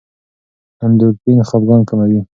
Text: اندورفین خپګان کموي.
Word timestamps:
اندورفین 0.85 1.39
خپګان 1.49 1.81
کموي. 1.89 2.19